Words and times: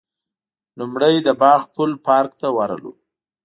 لومړی 0.79 1.15
د 1.27 1.29
باغ 1.41 1.61
پل 1.73 1.91
پارک 2.05 2.31
ته 2.41 2.47
ورغلو. 2.57 2.91